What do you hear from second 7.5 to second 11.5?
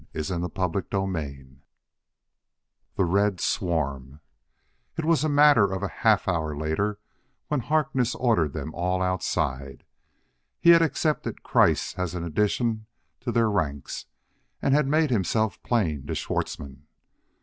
Harkness ordered them all outside. He had accepted